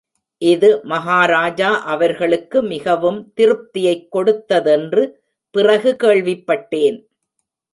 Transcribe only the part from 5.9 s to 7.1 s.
கேள்விப்பட்டேன்.